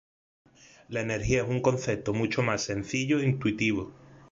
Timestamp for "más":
2.41-2.63